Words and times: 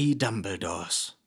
Die 0.00 0.16
Dumbledores 0.16 1.18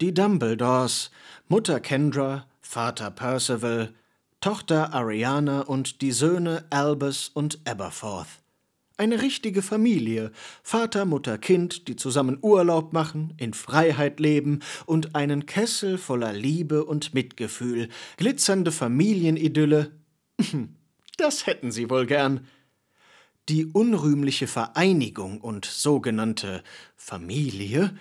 Die 0.00 0.14
Dumbledores, 0.14 1.10
Mutter 1.46 1.78
Kendra, 1.78 2.46
Vater 2.62 3.10
Percival, 3.10 3.92
Tochter 4.40 4.94
Ariana 4.94 5.60
und 5.60 6.00
die 6.00 6.12
Söhne 6.12 6.64
Albus 6.70 7.28
und 7.28 7.58
Aberforth. 7.66 8.28
Eine 8.96 9.20
richtige 9.20 9.60
Familie, 9.60 10.32
Vater, 10.62 11.04
Mutter, 11.04 11.36
Kind, 11.36 11.86
die 11.88 11.96
zusammen 11.96 12.38
Urlaub 12.40 12.94
machen, 12.94 13.34
in 13.36 13.52
Freiheit 13.52 14.20
leben 14.20 14.60
und 14.86 15.14
einen 15.14 15.44
Kessel 15.44 15.98
voller 15.98 16.32
Liebe 16.32 16.86
und 16.86 17.12
Mitgefühl, 17.12 17.90
glitzernde 18.16 18.72
Familienidylle. 18.72 19.92
Das 21.18 21.46
hätten 21.46 21.72
sie 21.72 21.90
wohl 21.90 22.06
gern. 22.06 22.46
Die 23.48 23.66
unrühmliche 23.66 24.46
Vereinigung 24.46 25.40
und 25.40 25.64
sogenannte 25.64 26.62
Familie 26.96 27.94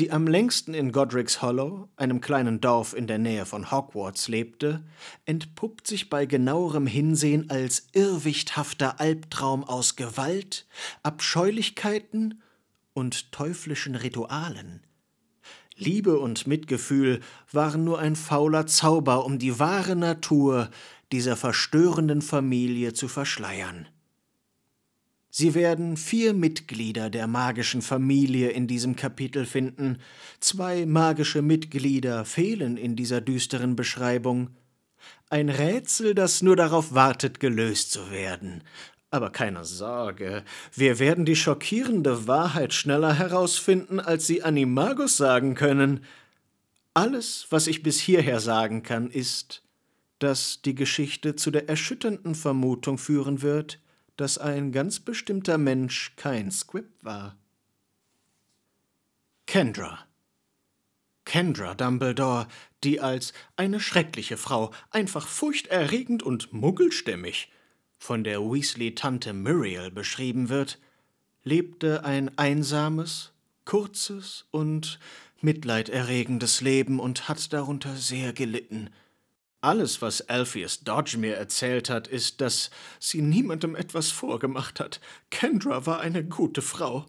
die 0.00 0.10
am 0.10 0.26
längsten 0.26 0.74
in 0.74 0.90
Godric's 0.90 1.40
Hollow, 1.40 1.88
einem 1.94 2.20
kleinen 2.20 2.60
Dorf 2.60 2.94
in 2.94 3.06
der 3.06 3.18
Nähe 3.18 3.46
von 3.46 3.70
Hogwarts, 3.70 4.26
lebte, 4.26 4.82
entpuppt 5.24 5.86
sich 5.86 6.10
bei 6.10 6.26
genauerem 6.26 6.88
Hinsehen 6.88 7.48
als 7.48 7.86
irrwichthafter 7.92 8.98
Albtraum 8.98 9.62
aus 9.62 9.94
Gewalt, 9.94 10.66
Abscheulichkeiten 11.04 12.42
und 12.92 13.30
teuflischen 13.30 13.94
Ritualen. 13.94 14.82
Liebe 15.76 16.18
und 16.18 16.48
Mitgefühl 16.48 17.20
waren 17.52 17.84
nur 17.84 18.00
ein 18.00 18.16
fauler 18.16 18.66
Zauber, 18.66 19.24
um 19.24 19.38
die 19.38 19.60
wahre 19.60 19.94
Natur 19.94 20.70
dieser 21.12 21.36
verstörenden 21.36 22.20
Familie 22.20 22.94
zu 22.94 23.06
verschleiern. 23.06 23.86
Sie 25.36 25.56
werden 25.56 25.96
vier 25.96 26.32
Mitglieder 26.32 27.10
der 27.10 27.26
magischen 27.26 27.82
Familie 27.82 28.50
in 28.50 28.68
diesem 28.68 28.94
Kapitel 28.94 29.46
finden. 29.46 29.98
Zwei 30.38 30.86
magische 30.86 31.42
Mitglieder 31.42 32.24
fehlen 32.24 32.76
in 32.76 32.94
dieser 32.94 33.20
düsteren 33.20 33.74
Beschreibung. 33.74 34.50
Ein 35.30 35.48
Rätsel, 35.48 36.14
das 36.14 36.40
nur 36.40 36.54
darauf 36.54 36.94
wartet, 36.94 37.40
gelöst 37.40 37.90
zu 37.90 38.12
werden. 38.12 38.62
Aber 39.10 39.30
keine 39.30 39.64
Sorge, 39.64 40.44
wir 40.72 41.00
werden 41.00 41.24
die 41.24 41.34
schockierende 41.34 42.28
Wahrheit 42.28 42.72
schneller 42.72 43.14
herausfinden, 43.14 43.98
als 43.98 44.28
Sie 44.28 44.44
Animagus 44.44 45.16
sagen 45.16 45.56
können. 45.56 46.04
Alles, 46.94 47.48
was 47.50 47.66
ich 47.66 47.82
bis 47.82 47.98
hierher 47.98 48.38
sagen 48.38 48.84
kann, 48.84 49.10
ist, 49.10 49.64
dass 50.20 50.62
die 50.62 50.76
Geschichte 50.76 51.34
zu 51.34 51.50
der 51.50 51.68
erschütternden 51.68 52.36
Vermutung 52.36 52.98
führen 52.98 53.42
wird, 53.42 53.80
dass 54.16 54.38
ein 54.38 54.72
ganz 54.72 55.00
bestimmter 55.00 55.58
Mensch 55.58 56.14
kein 56.16 56.50
Squib 56.50 56.86
war. 57.02 57.36
Kendra. 59.46 60.06
Kendra 61.24 61.74
Dumbledore, 61.74 62.48
die 62.82 63.00
als 63.00 63.32
eine 63.56 63.80
schreckliche 63.80 64.36
Frau, 64.36 64.72
einfach 64.90 65.26
furchterregend 65.26 66.22
und 66.22 66.52
muggelstämmig 66.52 67.50
von 67.98 68.24
der 68.24 68.40
Weasley-Tante 68.40 69.32
Muriel 69.32 69.90
beschrieben 69.90 70.48
wird, 70.48 70.78
lebte 71.42 72.04
ein 72.04 72.36
einsames, 72.38 73.32
kurzes 73.64 74.46
und 74.50 74.98
mitleiderregendes 75.40 76.60
Leben 76.60 77.00
und 77.00 77.28
hat 77.28 77.52
darunter 77.52 77.96
sehr 77.96 78.32
gelitten– 78.32 78.90
alles, 79.64 80.02
was 80.02 80.20
Alpheus 80.28 80.80
Dodge 80.80 81.16
mir 81.18 81.36
erzählt 81.36 81.90
hat, 81.90 82.06
ist, 82.06 82.40
dass 82.40 82.70
sie 83.00 83.22
niemandem 83.22 83.74
etwas 83.74 84.10
vorgemacht 84.10 84.78
hat. 84.80 85.00
Kendra 85.30 85.86
war 85.86 86.00
eine 86.00 86.24
gute 86.24 86.62
Frau. 86.62 87.06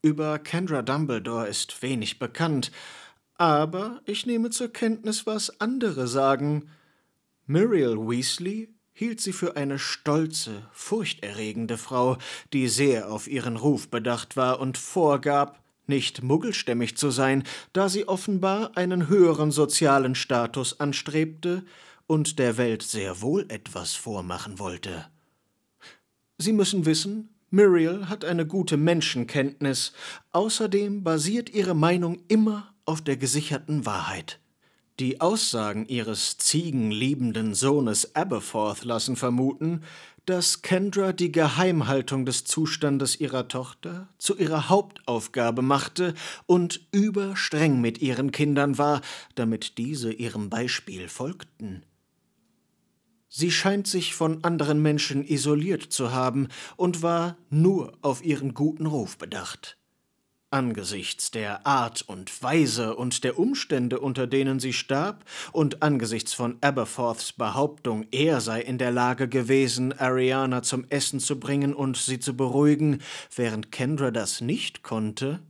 Über 0.00 0.38
Kendra 0.38 0.82
Dumbledore 0.82 1.48
ist 1.48 1.82
wenig 1.82 2.18
bekannt, 2.18 2.70
aber 3.36 4.00
ich 4.04 4.26
nehme 4.26 4.50
zur 4.50 4.72
Kenntnis, 4.72 5.26
was 5.26 5.60
andere 5.60 6.06
sagen. 6.06 6.70
Muriel 7.46 7.96
Weasley 7.96 8.74
hielt 8.92 9.20
sie 9.20 9.32
für 9.32 9.56
eine 9.56 9.78
stolze, 9.78 10.68
furchterregende 10.72 11.78
Frau, 11.78 12.16
die 12.52 12.68
sehr 12.68 13.10
auf 13.10 13.26
ihren 13.26 13.56
Ruf 13.56 13.88
bedacht 13.88 14.36
war 14.36 14.60
und 14.60 14.78
vorgab, 14.78 15.63
nicht 15.88 16.22
muggelstämmig 16.22 16.96
zu 16.96 17.10
sein, 17.10 17.44
da 17.72 17.88
sie 17.88 18.08
offenbar 18.08 18.76
einen 18.76 19.08
höheren 19.08 19.50
sozialen 19.50 20.14
Status 20.14 20.80
anstrebte 20.80 21.64
und 22.06 22.38
der 22.38 22.56
Welt 22.56 22.82
sehr 22.82 23.22
wohl 23.22 23.46
etwas 23.48 23.94
vormachen 23.94 24.58
wollte. 24.58 25.06
Sie 26.38 26.52
müssen 26.52 26.84
wissen, 26.86 27.30
Muriel 27.50 28.08
hat 28.08 28.24
eine 28.24 28.46
gute 28.46 28.76
Menschenkenntnis, 28.76 29.92
außerdem 30.32 31.04
basiert 31.04 31.50
ihre 31.50 31.74
Meinung 31.74 32.18
immer 32.28 32.74
auf 32.84 33.00
der 33.00 33.16
gesicherten 33.16 33.86
Wahrheit. 33.86 34.40
Die 35.00 35.20
Aussagen 35.20 35.86
ihres 35.86 36.38
ziegenliebenden 36.38 37.54
Sohnes 37.54 38.14
Aberforth 38.14 38.84
lassen 38.84 39.16
vermuten, 39.16 39.82
dass 40.26 40.62
Kendra 40.62 41.12
die 41.12 41.32
Geheimhaltung 41.32 42.24
des 42.24 42.44
Zustandes 42.44 43.20
ihrer 43.20 43.48
Tochter 43.48 44.08
zu 44.18 44.36
ihrer 44.36 44.68
Hauptaufgabe 44.68 45.62
machte 45.62 46.14
und 46.46 46.86
überstreng 46.92 47.80
mit 47.80 48.00
ihren 48.00 48.32
Kindern 48.32 48.78
war, 48.78 49.00
damit 49.34 49.78
diese 49.78 50.12
ihrem 50.12 50.50
Beispiel 50.50 51.08
folgten. 51.08 51.84
Sie 53.28 53.50
scheint 53.50 53.86
sich 53.86 54.14
von 54.14 54.44
anderen 54.44 54.80
Menschen 54.80 55.24
isoliert 55.24 55.82
zu 55.82 56.12
haben 56.12 56.48
und 56.76 57.02
war 57.02 57.36
nur 57.50 57.92
auf 58.00 58.24
ihren 58.24 58.54
guten 58.54 58.86
Ruf 58.86 59.18
bedacht. 59.18 59.76
Angesichts 60.54 61.32
der 61.32 61.66
Art 61.66 62.02
und 62.02 62.40
Weise 62.40 62.94
und 62.94 63.24
der 63.24 63.40
Umstände, 63.40 63.98
unter 63.98 64.28
denen 64.28 64.60
sie 64.60 64.72
starb, 64.72 65.24
und 65.50 65.82
angesichts 65.82 66.32
von 66.32 66.58
Aberforths 66.60 67.32
Behauptung, 67.32 68.06
er 68.12 68.40
sei 68.40 68.60
in 68.60 68.78
der 68.78 68.92
Lage 68.92 69.26
gewesen, 69.26 69.92
Ariana 69.98 70.62
zum 70.62 70.84
Essen 70.90 71.18
zu 71.18 71.40
bringen 71.40 71.74
und 71.74 71.96
sie 71.96 72.20
zu 72.20 72.36
beruhigen, 72.36 73.00
während 73.34 73.72
Kendra 73.72 74.12
das 74.12 74.40
nicht 74.40 74.84
konnte, 74.84 75.40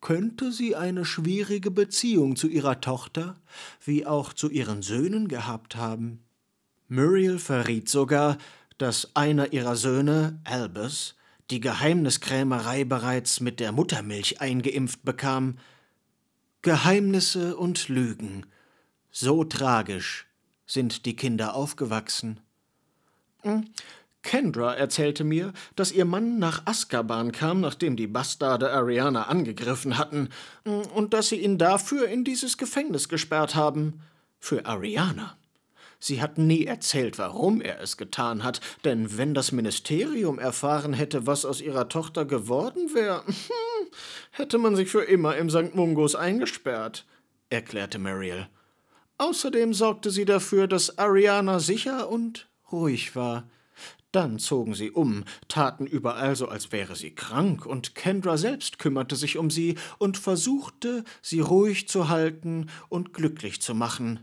könnte 0.00 0.52
sie 0.52 0.74
eine 0.74 1.04
schwierige 1.04 1.70
Beziehung 1.70 2.34
zu 2.34 2.48
ihrer 2.48 2.80
Tochter 2.80 3.36
wie 3.84 4.06
auch 4.06 4.32
zu 4.32 4.48
ihren 4.48 4.80
Söhnen 4.80 5.28
gehabt 5.28 5.76
haben. 5.76 6.24
Muriel 6.88 7.38
verriet 7.38 7.90
sogar, 7.90 8.38
dass 8.78 9.14
einer 9.14 9.52
ihrer 9.52 9.76
Söhne, 9.76 10.40
Albus, 10.44 11.14
die 11.50 11.60
Geheimniskrämerei 11.60 12.84
bereits 12.84 13.40
mit 13.40 13.60
der 13.60 13.72
Muttermilch 13.72 14.40
eingeimpft 14.40 15.04
bekam. 15.04 15.58
Geheimnisse 16.62 17.56
und 17.56 17.88
Lügen, 17.88 18.46
so 19.10 19.44
tragisch 19.44 20.26
sind 20.66 21.06
die 21.06 21.16
Kinder 21.16 21.54
aufgewachsen. 21.54 22.40
Hm, 23.42 23.64
Kendra 24.22 24.74
erzählte 24.74 25.24
mir, 25.24 25.52
dass 25.76 25.92
ihr 25.92 26.04
Mann 26.04 26.38
nach 26.38 26.66
Azkaban 26.66 27.32
kam, 27.32 27.60
nachdem 27.60 27.96
die 27.96 28.06
Bastarde 28.06 28.70
Ariana 28.70 29.24
angegriffen 29.24 29.96
hatten, 29.96 30.28
hm, 30.64 30.82
und 30.94 31.14
dass 31.14 31.30
sie 31.30 31.40
ihn 31.40 31.58
dafür 31.58 32.08
in 32.08 32.24
dieses 32.24 32.58
Gefängnis 32.58 33.08
gesperrt 33.08 33.54
haben. 33.54 34.02
Für 34.38 34.64
Ariana. 34.66 35.36
Sie 36.02 36.22
hat 36.22 36.38
nie 36.38 36.64
erzählt, 36.64 37.18
warum 37.18 37.60
er 37.60 37.80
es 37.80 37.98
getan 37.98 38.42
hat, 38.42 38.62
denn 38.84 39.18
wenn 39.18 39.34
das 39.34 39.52
Ministerium 39.52 40.38
erfahren 40.38 40.94
hätte, 40.94 41.26
was 41.26 41.44
aus 41.44 41.60
ihrer 41.60 41.90
Tochter 41.90 42.24
geworden 42.24 42.94
wäre, 42.94 43.22
hätte 44.30 44.56
man 44.56 44.76
sich 44.76 44.88
für 44.88 45.02
immer 45.02 45.36
im 45.36 45.50
St. 45.50 45.74
Mungos 45.74 46.14
eingesperrt, 46.14 47.04
erklärte 47.50 47.98
Mariel. 47.98 48.48
Außerdem 49.18 49.74
sorgte 49.74 50.10
sie 50.10 50.24
dafür, 50.24 50.66
dass 50.66 50.96
Ariana 50.96 51.58
sicher 51.58 52.08
und 52.08 52.48
ruhig 52.72 53.14
war. 53.14 53.50
Dann 54.12 54.38
zogen 54.38 54.74
sie 54.74 54.90
um, 54.90 55.24
taten 55.48 55.86
überall 55.86 56.34
so, 56.34 56.48
als 56.48 56.72
wäre 56.72 56.96
sie 56.96 57.14
krank, 57.14 57.66
und 57.66 57.94
Kendra 57.94 58.38
selbst 58.38 58.78
kümmerte 58.78 59.16
sich 59.16 59.36
um 59.36 59.50
sie 59.50 59.76
und 59.98 60.16
versuchte, 60.16 61.04
sie 61.20 61.40
ruhig 61.40 61.88
zu 61.88 62.08
halten 62.08 62.70
und 62.88 63.12
glücklich 63.12 63.60
zu 63.60 63.74
machen. 63.74 64.20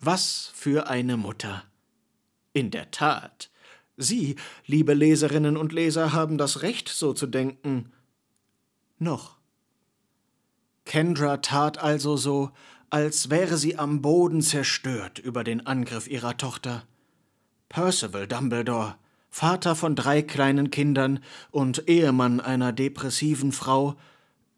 Was 0.00 0.52
für 0.54 0.88
eine 0.88 1.16
Mutter. 1.16 1.64
In 2.52 2.70
der 2.70 2.90
Tat. 2.90 3.50
Sie, 3.96 4.36
liebe 4.64 4.94
Leserinnen 4.94 5.56
und 5.56 5.72
Leser, 5.72 6.12
haben 6.12 6.38
das 6.38 6.62
Recht, 6.62 6.88
so 6.88 7.12
zu 7.12 7.26
denken. 7.26 7.92
Noch. 8.98 9.38
Kendra 10.84 11.38
tat 11.38 11.78
also 11.78 12.16
so, 12.16 12.52
als 12.90 13.28
wäre 13.28 13.58
sie 13.58 13.76
am 13.76 14.00
Boden 14.00 14.40
zerstört 14.40 15.18
über 15.18 15.42
den 15.42 15.66
Angriff 15.66 16.08
ihrer 16.08 16.36
Tochter. 16.36 16.84
Percival 17.68 18.26
Dumbledore, 18.26 18.94
Vater 19.28 19.74
von 19.74 19.94
drei 19.96 20.22
kleinen 20.22 20.70
Kindern 20.70 21.20
und 21.50 21.88
Ehemann 21.88 22.40
einer 22.40 22.72
depressiven 22.72 23.52
Frau, 23.52 23.96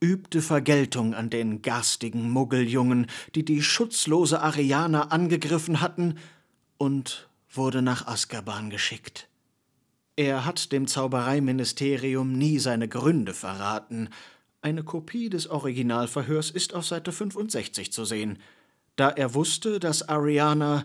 übte 0.01 0.41
Vergeltung 0.41 1.15
an 1.15 1.31
den 1.31 1.63
garstigen 1.63 2.31
Muggeljungen, 2.31 3.07
die 3.35 3.45
die 3.45 3.63
schutzlose 3.63 4.41
Ariana 4.41 5.09
angegriffen 5.09 5.81
hatten, 5.81 6.19
und 6.79 7.29
wurde 7.53 7.83
nach 7.83 8.07
Azkaban 8.07 8.71
geschickt. 8.71 9.29
Er 10.17 10.45
hat 10.45 10.73
dem 10.73 10.87
Zaubereiministerium 10.87 12.33
nie 12.33 12.59
seine 12.59 12.89
Gründe 12.89 13.35
verraten. 13.35 14.09
Eine 14.63 14.83
Kopie 14.83 15.29
des 15.29 15.49
Originalverhörs 15.49 16.51
ist 16.51 16.75
auf 16.75 16.87
Seite 16.87 17.13
65 17.13 17.93
zu 17.93 18.05
sehen. 18.05 18.39
Da 18.97 19.11
er 19.11 19.35
wusste, 19.35 19.79
dass 19.79 20.09
Ariana, 20.09 20.85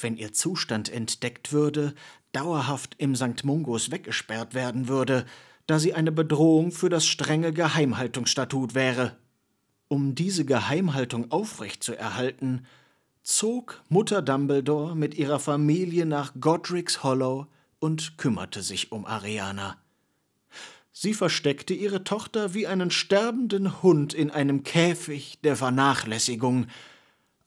wenn 0.00 0.16
ihr 0.16 0.32
Zustand 0.32 0.90
entdeckt 0.90 1.52
würde, 1.52 1.94
dauerhaft 2.32 2.94
im 2.98 3.14
St. 3.16 3.44
Mungos 3.44 3.90
weggesperrt 3.90 4.54
werden 4.54 4.88
würde, 4.88 5.24
da 5.66 5.78
sie 5.78 5.94
eine 5.94 6.12
Bedrohung 6.12 6.72
für 6.72 6.88
das 6.88 7.06
strenge 7.06 7.52
Geheimhaltungsstatut 7.52 8.74
wäre. 8.74 9.16
Um 9.88 10.14
diese 10.14 10.44
Geheimhaltung 10.44 11.30
aufrechtzuerhalten, 11.30 12.66
zog 13.22 13.82
Mutter 13.88 14.22
Dumbledore 14.22 14.94
mit 14.94 15.14
ihrer 15.14 15.38
Familie 15.38 16.04
nach 16.04 16.32
Godric's 16.40 17.02
Hollow 17.02 17.46
und 17.78 18.18
kümmerte 18.18 18.62
sich 18.62 18.92
um 18.92 19.06
Ariana. 19.06 19.78
Sie 20.92 21.14
versteckte 21.14 21.74
ihre 21.74 22.04
Tochter 22.04 22.54
wie 22.54 22.66
einen 22.66 22.90
sterbenden 22.90 23.82
Hund 23.82 24.14
in 24.14 24.30
einem 24.30 24.62
Käfig 24.62 25.40
der 25.42 25.56
Vernachlässigung. 25.56 26.66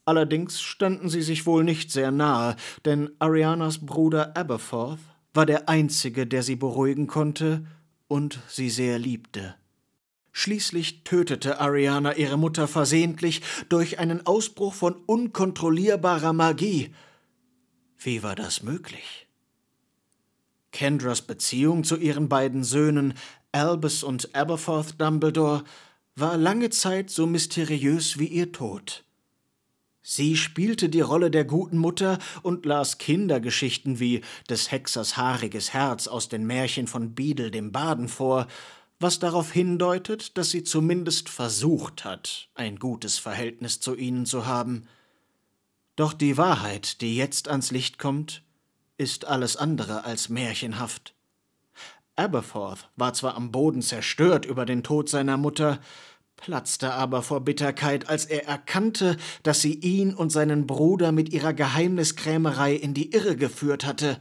Allerdings 0.04 0.60
standen 0.60 1.08
sie 1.08 1.22
sich 1.22 1.46
wohl 1.46 1.64
nicht 1.64 1.90
sehr 1.90 2.10
nahe, 2.10 2.56
denn 2.84 3.10
Arianas 3.18 3.86
Bruder 3.86 4.36
Aberforth 4.36 5.00
war 5.32 5.46
der 5.46 5.68
einzige, 5.68 6.26
der 6.26 6.42
sie 6.42 6.56
beruhigen 6.56 7.06
konnte 7.06 7.64
und 8.08 8.40
sie 8.48 8.70
sehr 8.70 8.98
liebte. 8.98 9.54
Schließlich 10.32 11.04
tötete 11.04 11.60
Ariana 11.60 12.16
ihre 12.16 12.36
Mutter 12.36 12.68
versehentlich 12.68 13.42
durch 13.68 13.98
einen 13.98 14.26
Ausbruch 14.26 14.74
von 14.74 14.94
unkontrollierbarer 14.94 16.32
Magie. 16.32 16.94
Wie 17.98 18.22
war 18.22 18.34
das 18.36 18.62
möglich? 18.62 19.26
Kendras 20.70 21.22
Beziehung 21.22 21.82
zu 21.84 21.96
ihren 21.96 22.28
beiden 22.28 22.62
Söhnen 22.62 23.14
Albus 23.52 24.02
und 24.04 24.34
Aberforth 24.34 25.00
Dumbledore 25.00 25.64
war 26.14 26.36
lange 26.36 26.70
Zeit 26.70 27.10
so 27.10 27.26
mysteriös 27.26 28.18
wie 28.18 28.26
ihr 28.26 28.52
Tod. 28.52 29.04
Sie 30.02 30.36
spielte 30.36 30.88
die 30.88 31.00
Rolle 31.00 31.30
der 31.30 31.44
guten 31.44 31.78
Mutter 31.78 32.18
und 32.42 32.64
las 32.64 32.98
Kindergeschichten 32.98 34.00
wie 34.00 34.22
des 34.48 34.70
Hexers 34.70 35.16
haariges 35.16 35.72
Herz 35.72 36.06
aus 36.06 36.28
den 36.28 36.46
Märchen 36.46 36.86
von 36.86 37.14
Biedel 37.14 37.50
dem 37.50 37.72
Baden 37.72 38.08
vor, 38.08 38.46
was 39.00 39.18
darauf 39.18 39.52
hindeutet, 39.52 40.36
dass 40.36 40.50
sie 40.50 40.64
zumindest 40.64 41.28
versucht 41.28 42.04
hat, 42.04 42.48
ein 42.54 42.78
gutes 42.78 43.18
Verhältnis 43.18 43.80
zu 43.80 43.94
ihnen 43.94 44.26
zu 44.26 44.46
haben. 44.46 44.88
Doch 45.96 46.12
die 46.12 46.36
Wahrheit, 46.36 47.00
die 47.00 47.16
jetzt 47.16 47.48
ans 47.48 47.70
Licht 47.70 47.98
kommt, 47.98 48.42
ist 48.96 49.24
alles 49.24 49.56
andere 49.56 50.04
als 50.04 50.28
märchenhaft. 50.28 51.14
Aberforth 52.16 52.88
war 52.96 53.14
zwar 53.14 53.36
am 53.36 53.52
Boden 53.52 53.80
zerstört 53.80 54.44
über 54.44 54.66
den 54.66 54.82
Tod 54.82 55.08
seiner 55.08 55.36
Mutter, 55.36 55.78
platzte 56.38 56.94
aber 56.94 57.22
vor 57.22 57.42
Bitterkeit, 57.42 58.08
als 58.08 58.24
er 58.24 58.48
erkannte, 58.48 59.18
dass 59.42 59.60
sie 59.60 59.74
ihn 59.74 60.14
und 60.14 60.30
seinen 60.30 60.66
Bruder 60.66 61.12
mit 61.12 61.32
ihrer 61.32 61.52
Geheimniskrämerei 61.52 62.74
in 62.74 62.94
die 62.94 63.12
Irre 63.12 63.36
geführt 63.36 63.84
hatte. 63.84 64.18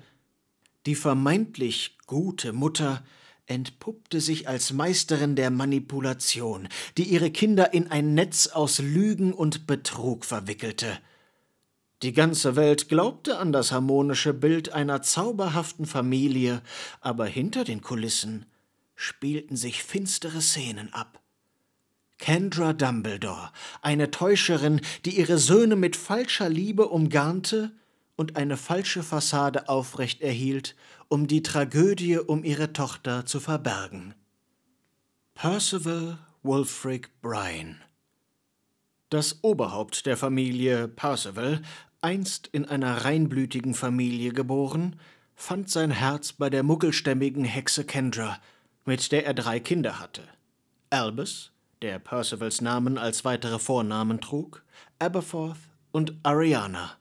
Die 0.85 0.95
vermeintlich 0.95 1.97
gute 2.05 2.51
Mutter 2.51 3.03
entpuppte 3.45 4.19
sich 4.19 4.49
als 4.49 4.73
Meisterin 4.73 5.35
der 5.35 5.49
Manipulation, 5.49 6.67
die 6.97 7.03
ihre 7.03 7.31
Kinder 7.31 7.73
in 7.73 7.89
ein 7.89 8.13
Netz 8.13 8.47
aus 8.47 8.79
Lügen 8.79 9.31
und 9.31 9.67
Betrug 9.67 10.25
verwickelte. 10.25 10.99
Die 12.03 12.13
ganze 12.13 12.55
Welt 12.55 12.89
glaubte 12.89 13.37
an 13.37 13.51
das 13.51 13.71
harmonische 13.71 14.33
Bild 14.33 14.73
einer 14.73 15.01
zauberhaften 15.01 15.85
Familie, 15.85 16.61
aber 16.99 17.25
hinter 17.25 17.63
den 17.63 17.81
Kulissen 17.81 18.45
spielten 18.95 19.55
sich 19.55 19.83
finstere 19.83 20.41
Szenen 20.41 20.93
ab. 20.93 21.21
Kendra 22.17 22.73
Dumbledore, 22.73 23.51
eine 23.81 24.11
Täuscherin, 24.11 24.81
die 25.05 25.17
ihre 25.19 25.37
Söhne 25.37 25.75
mit 25.75 25.95
falscher 25.95 26.49
Liebe 26.49 26.87
umgarnte 26.87 27.71
und 28.15 28.35
eine 28.35 28.57
falsche 28.57 29.03
Fassade 29.03 29.69
aufrecht 29.69 30.21
erhielt, 30.21 30.75
um 31.07 31.27
die 31.27 31.43
Tragödie 31.43 32.17
um 32.17 32.43
ihre 32.43 32.73
Tochter 32.73 33.25
zu 33.25 33.39
verbergen. 33.39 34.15
Percival 35.35 36.17
Wulfric 36.41 37.11
Bryan 37.21 37.81
Das 39.09 39.43
Oberhaupt 39.43 40.05
der 40.05 40.17
Familie 40.17 40.87
Percival 40.87 41.61
einst 42.01 42.47
in 42.47 42.65
einer 42.65 43.05
reinblütigen 43.05 43.73
Familie 43.73 44.33
geboren, 44.33 44.95
fand 45.35 45.69
sein 45.69 45.91
Herz 45.91 46.33
bei 46.33 46.49
der 46.49 46.63
muggelstämmigen 46.63 47.45
Hexe 47.45 47.85
Kendra, 47.85 48.39
mit 48.85 49.11
der 49.11 49.25
er 49.25 49.33
drei 49.33 49.59
Kinder 49.59 49.99
hatte. 49.99 50.23
Albus, 50.89 51.51
der 51.81 51.99
Percivals 51.99 52.61
Namen 52.61 52.97
als 52.97 53.25
weitere 53.25 53.59
Vornamen 53.59 54.19
trug, 54.21 54.63
Aberforth 54.99 55.59
und 55.91 56.13
Ariana. 56.23 56.97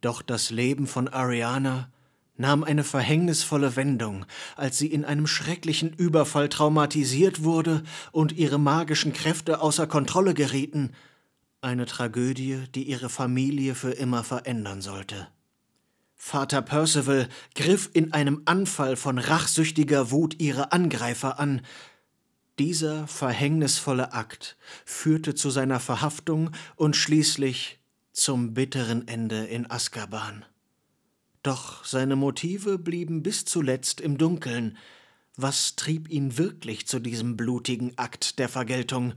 Doch 0.00 0.22
das 0.22 0.50
Leben 0.50 0.86
von 0.86 1.08
Ariana 1.08 1.90
nahm 2.36 2.64
eine 2.64 2.84
verhängnisvolle 2.84 3.76
Wendung, 3.76 4.26
als 4.56 4.78
sie 4.78 4.88
in 4.88 5.04
einem 5.04 5.26
schrecklichen 5.26 5.92
Überfall 5.92 6.48
traumatisiert 6.48 7.42
wurde 7.42 7.82
und 8.12 8.32
ihre 8.32 8.58
magischen 8.58 9.12
Kräfte 9.12 9.60
außer 9.60 9.86
Kontrolle 9.86 10.34
gerieten 10.34 10.92
eine 11.66 11.86
Tragödie, 11.86 12.62
die 12.74 12.84
ihre 12.84 13.08
Familie 13.08 13.74
für 13.74 13.90
immer 13.90 14.22
verändern 14.22 14.80
sollte. 14.80 15.28
Vater 16.14 16.62
Percival 16.62 17.28
griff 17.54 17.90
in 17.92 18.12
einem 18.12 18.42
Anfall 18.44 18.96
von 18.96 19.18
rachsüchtiger 19.18 20.10
Wut 20.10 20.40
ihre 20.40 20.72
Angreifer 20.72 21.38
an. 21.40 21.62
Dieser 22.58 23.06
verhängnisvolle 23.06 24.14
Akt 24.14 24.56
führte 24.86 25.34
zu 25.34 25.50
seiner 25.50 25.78
Verhaftung 25.78 26.50
und 26.76 26.96
schließlich 26.96 27.78
zum 28.12 28.54
bitteren 28.54 29.06
Ende 29.08 29.44
in 29.44 29.70
Azkaban. 29.70 30.44
Doch 31.42 31.84
seine 31.84 32.16
Motive 32.16 32.78
blieben 32.78 33.22
bis 33.22 33.44
zuletzt 33.44 34.00
im 34.00 34.16
Dunkeln. 34.16 34.78
Was 35.36 35.76
trieb 35.76 36.08
ihn 36.10 36.38
wirklich 36.38 36.86
zu 36.86 36.98
diesem 36.98 37.36
blutigen 37.36 37.92
Akt 37.98 38.38
der 38.38 38.48
Vergeltung? 38.48 39.12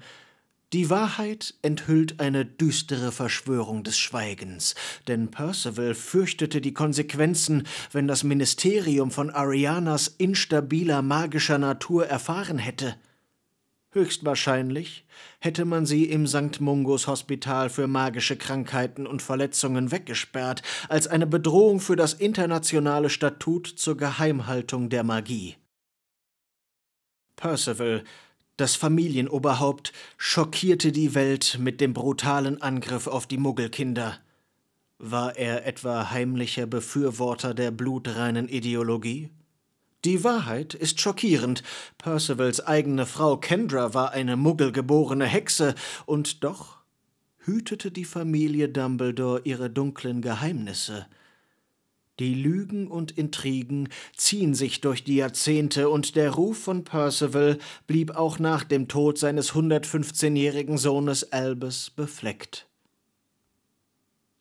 Die 0.73 0.89
Wahrheit 0.89 1.55
enthüllt 1.61 2.19
eine 2.19 2.45
düstere 2.45 3.11
Verschwörung 3.13 3.83
des 3.83 3.97
Schweigens, 3.97 4.75
denn 5.07 5.31
Percival 5.31 5.95
fürchtete 5.95 6.61
die 6.61 6.73
Konsequenzen, 6.73 7.65
wenn 7.93 8.07
das 8.07 8.23
Ministerium 8.23 9.09
von 9.09 9.31
Arianas 9.31 10.09
instabiler 10.09 11.01
magischer 11.01 11.57
Natur 11.57 12.05
erfahren 12.05 12.59
hätte. 12.59 12.95
Höchstwahrscheinlich 13.91 15.05
hätte 15.39 15.65
man 15.65 15.85
sie 15.85 16.05
im 16.05 16.27
St. 16.27 16.61
Mungos 16.61 17.07
Hospital 17.07 17.69
für 17.69 17.87
magische 17.87 18.37
Krankheiten 18.37 19.07
und 19.07 19.21
Verletzungen 19.21 19.91
weggesperrt, 19.91 20.61
als 20.89 21.07
eine 21.07 21.25
Bedrohung 21.25 21.79
für 21.79 21.95
das 21.95 22.13
internationale 22.13 23.09
Statut 23.09 23.67
zur 23.67 23.97
Geheimhaltung 23.97 24.89
der 24.89 25.03
Magie. 25.03 25.55
Percival 27.35 28.03
das 28.59 28.75
Familienoberhaupt 28.75 29.93
schockierte 30.17 30.91
die 30.91 31.15
Welt 31.15 31.57
mit 31.61 31.79
dem 31.79 31.93
brutalen 31.93 32.61
Angriff 32.61 33.07
auf 33.07 33.25
die 33.25 33.37
Muggelkinder. 33.37 34.19
War 34.97 35.37
er 35.37 35.65
etwa 35.65 36.11
heimlicher 36.11 36.65
Befürworter 36.65 37.53
der 37.53 37.71
blutreinen 37.71 38.49
Ideologie? 38.49 39.29
Die 40.05 40.23
Wahrheit 40.23 40.73
ist 40.73 41.01
schockierend. 41.01 41.61
Percivals 41.97 42.65
eigene 42.65 43.05
Frau 43.05 43.35
Kendra 43.35 43.93
war 43.93 44.11
eine 44.11 44.37
muggelgeborene 44.37 45.25
Hexe, 45.25 45.75
und 46.05 46.43
doch 46.43 46.77
hütete 47.39 47.91
die 47.91 48.05
Familie 48.05 48.69
Dumbledore 48.69 49.41
ihre 49.43 49.69
dunklen 49.69 50.21
Geheimnisse. 50.21 51.07
Die 52.19 52.33
Lügen 52.33 52.87
und 52.87 53.11
Intrigen 53.11 53.89
ziehen 54.15 54.53
sich 54.53 54.81
durch 54.81 55.03
die 55.03 55.15
Jahrzehnte, 55.15 55.89
und 55.89 56.15
der 56.15 56.31
Ruf 56.31 56.59
von 56.59 56.85
Percival 56.85 57.57
blieb 57.85 58.11
auch 58.11 58.39
nach 58.39 58.63
dem 58.63 58.87
Tod 58.87 59.17
seines 59.17 59.51
115-jährigen 59.51 60.77
Sohnes 60.77 61.31
Albus 61.33 61.89
befleckt. 61.89 62.67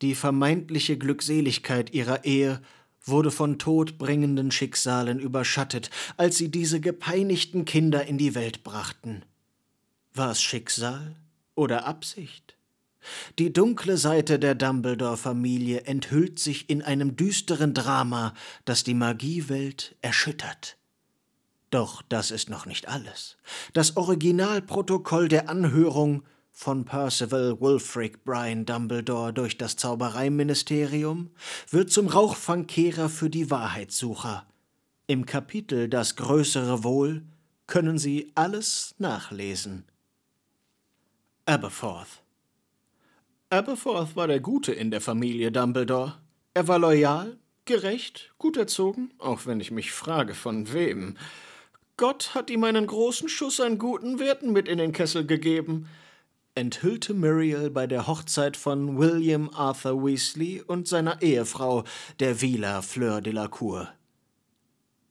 Die 0.03 0.15
vermeintliche 0.15 0.97
Glückseligkeit 0.97 1.93
ihrer 1.93 2.25
Ehe 2.25 2.61
wurde 3.09 3.31
von 3.31 3.59
todbringenden 3.59 4.51
Schicksalen 4.51 5.19
überschattet, 5.19 5.91
als 6.17 6.37
sie 6.37 6.51
diese 6.51 6.81
gepeinigten 6.81 7.65
Kinder 7.65 8.07
in 8.07 8.19
die 8.19 8.35
Welt 8.35 8.65
brachten. 8.65 9.23
War 10.15 10.31
es 10.31 10.43
Schicksal 10.43 11.17
oder 11.55 11.87
Absicht? 11.87 12.57
Die 13.39 13.53
dunkle 13.53 13.97
Seite 13.97 14.39
der 14.39 14.55
Dumbledore-Familie 14.55 15.83
enthüllt 15.83 16.39
sich 16.39 16.69
in 16.69 16.83
einem 16.83 17.17
düsteren 17.17 17.75
Drama, 17.75 18.35
das 18.65 18.85
die 18.85 18.95
Magiewelt 18.95 19.97
erschüttert. 20.03 20.77
Doch 21.71 22.03
das 22.03 22.31
ist 22.31 22.49
noch 22.49 22.67
nicht 22.67 22.89
alles. 22.89 23.37
Das 23.73 23.97
Originalprotokoll 23.97 25.29
der 25.29 25.49
Anhörung 25.49 26.23
von 26.59 26.85
Percival 26.85 27.61
Wulfric 27.61 28.25
Brian 28.25 28.67
Dumbledore 28.67 29.33
durch 29.33 29.59
das 29.59 29.77
Zaubereiministerium 29.77 31.31
wird 31.71 31.93
zum 31.93 32.09
Rauchfangkehrer 32.09 33.09
für 33.09 33.31
die 33.31 33.49
Wahrheitssucher. 33.49 34.45
Im 35.07 35.25
Kapitel 35.25 35.89
Das 35.89 36.17
größere 36.17 36.83
Wohl 36.83 37.23
können 37.69 37.97
Sie 37.97 38.33
alles 38.35 38.97
nachlesen. 38.99 39.85
Aberforth 41.47 42.25
Aberforth 43.51 44.17
war 44.17 44.27
der 44.27 44.41
Gute 44.41 44.73
in 44.73 44.91
der 44.91 45.01
Familie 45.01 45.53
Dumbledore. 45.53 46.17
Er 46.55 46.67
war 46.67 46.81
loyal, 46.81 47.39
gerecht, 47.67 48.35
gut 48.37 48.57
erzogen, 48.57 49.13
auch 49.19 49.47
wenn 49.47 49.61
ich 49.61 49.71
mich 49.71 49.93
frage, 49.93 50.35
von 50.35 50.73
wem. 50.73 51.19
Gott 51.97 52.35
hat 52.35 52.51
ihm 52.51 52.65
einen 52.65 52.89
großen 52.89 53.29
Schuss 53.29 53.61
an 53.61 53.79
guten 53.79 54.19
Werten 54.19 54.51
mit 54.53 54.67
in 54.67 54.79
den 54.79 54.91
Kessel 54.91 55.25
gegeben, 55.25 55.89
enthüllte 56.59 57.15
Muriel 57.15 57.71
bei 57.71 57.87
der 57.87 58.09
Hochzeit 58.09 58.57
von 58.57 58.99
William 58.99 59.49
Arthur 59.55 60.05
Weasley 60.05 60.61
und 60.61 60.89
seiner 60.89 61.23
Ehefrau, 61.23 61.85
der 62.19 62.41
Villa 62.41 62.83
Fleur 62.83 63.21
de 63.21 63.33
la 63.33 63.47
Cour. 63.47 63.89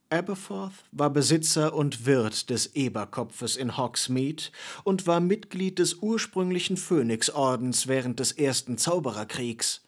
Aberforth 0.09 0.73
war 0.91 1.09
Besitzer 1.09 1.73
und 1.73 2.05
Wirt 2.05 2.49
des 2.49 2.75
Eberkopfes 2.75 3.55
in 3.55 3.77
Hogsmeade 3.77 4.43
und 4.83 5.07
war 5.07 5.21
Mitglied 5.21 5.79
des 5.79 5.95
ursprünglichen 5.95 6.75
Phönixordens 6.75 7.87
während 7.87 8.19
des 8.19 8.33
Ersten 8.33 8.77
Zaubererkriegs. 8.77 9.85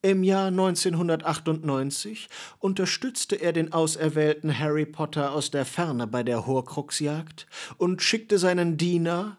Im 0.00 0.24
Jahr 0.24 0.48
1998 0.48 2.28
unterstützte 2.58 3.36
er 3.36 3.52
den 3.52 3.72
auserwählten 3.72 4.58
Harry 4.58 4.86
Potter 4.86 5.32
aus 5.32 5.50
der 5.50 5.64
Ferne 5.64 6.06
bei 6.06 6.22
der 6.22 6.46
Horcruxjagd 6.46 7.46
und 7.76 8.02
schickte 8.02 8.38
seinen 8.38 8.78
Diener, 8.78 9.36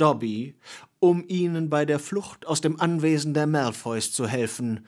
Dobby, 0.00 0.54
um 0.98 1.24
ihnen 1.28 1.68
bei 1.68 1.84
der 1.84 1.98
Flucht 1.98 2.46
aus 2.46 2.62
dem 2.62 2.80
Anwesen 2.80 3.34
der 3.34 3.46
Malfoys 3.46 4.12
zu 4.12 4.26
helfen. 4.26 4.86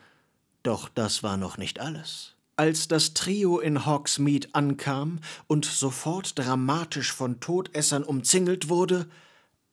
Doch 0.63 0.89
das 0.89 1.21
war 1.21 1.37
noch 1.37 1.57
nicht 1.57 1.79
alles. 1.79 2.35
Als 2.55 2.87
das 2.87 3.13
Trio 3.13 3.59
in 3.59 3.85
Hogsmeade 3.85 4.47
ankam 4.53 5.19
und 5.47 5.65
sofort 5.65 6.37
dramatisch 6.37 7.11
von 7.11 7.39
Todessern 7.39 8.03
umzingelt 8.03 8.69
wurde, 8.69 9.07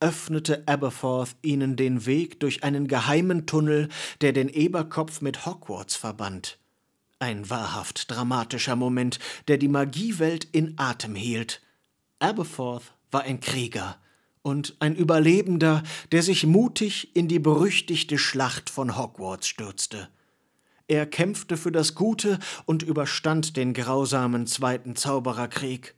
öffnete 0.00 0.66
Aberforth 0.66 1.36
ihnen 1.42 1.76
den 1.76 2.04
Weg 2.04 2.40
durch 2.40 2.62
einen 2.62 2.86
geheimen 2.86 3.46
Tunnel, 3.46 3.88
der 4.20 4.32
den 4.32 4.48
Eberkopf 4.48 5.20
mit 5.20 5.46
Hogwarts 5.46 5.96
verband. 5.96 6.58
Ein 7.18 7.48
wahrhaft 7.48 8.10
dramatischer 8.10 8.76
Moment, 8.76 9.18
der 9.48 9.58
die 9.58 9.68
Magiewelt 9.68 10.44
in 10.44 10.74
Atem 10.78 11.14
hielt. 11.14 11.62
Aberforth 12.18 12.94
war 13.10 13.22
ein 13.22 13.40
Krieger 13.40 13.98
und 14.42 14.76
ein 14.80 14.96
Überlebender, 14.96 15.82
der 16.12 16.22
sich 16.22 16.46
mutig 16.46 17.14
in 17.14 17.28
die 17.28 17.38
berüchtigte 17.38 18.18
Schlacht 18.18 18.70
von 18.70 18.96
Hogwarts 18.96 19.48
stürzte. 19.48 20.08
Er 20.88 21.06
kämpfte 21.06 21.56
für 21.56 21.70
das 21.70 21.94
Gute 21.94 22.38
und 22.66 22.82
überstand 22.82 23.56
den 23.56 23.74
grausamen 23.74 24.46
Zweiten 24.46 24.96
Zaubererkrieg. 24.96 25.94